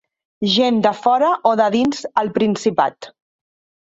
[0.53, 3.11] Gent de fora o de dins el Principat.